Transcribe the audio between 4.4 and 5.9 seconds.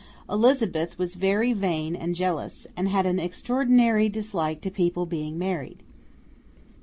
to people being married.